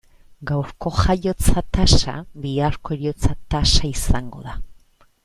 Gaurko 0.51 0.91
jaiotza 0.99 1.63
tasa 1.77 2.15
biharko 2.45 2.97
heriotza 2.97 3.37
tasa 3.55 3.85
izango 3.93 4.43
da. 4.51 4.57